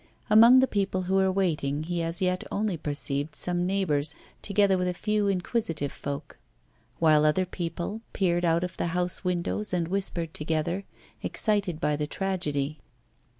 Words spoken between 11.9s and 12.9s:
the tragedy.